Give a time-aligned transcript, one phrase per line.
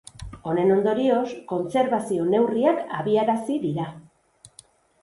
[0.51, 3.89] Honen ondorioz, kontserbazio-neurriak abiarazi dira.